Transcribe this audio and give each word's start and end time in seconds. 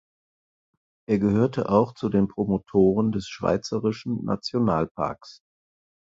Er 1.07 1.19
gehörte 1.19 1.69
auch 1.69 1.93
zu 1.93 2.09
den 2.09 2.27
Promotoren 2.27 3.11
des 3.11 3.27
Schweizerischen 3.27 4.23
Nationalparks. 4.25 5.43